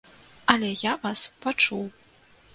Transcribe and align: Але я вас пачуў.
Але 0.53 0.69
я 0.91 0.95
вас 1.03 1.21
пачуў. 1.45 1.85